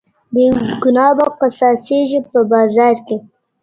بېگناه 0.33 1.13
به 1.17 1.25
قصاصېږي 1.39 2.19
په 2.31 2.39
بازار 2.51 2.95
كي, 3.07 3.17